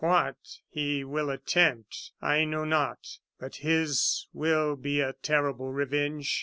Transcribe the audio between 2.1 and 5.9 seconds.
I know not; but his will be a terrible